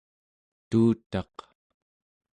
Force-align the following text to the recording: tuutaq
tuutaq 0.69 1.35